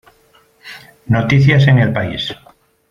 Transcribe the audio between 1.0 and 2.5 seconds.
Noticias en El País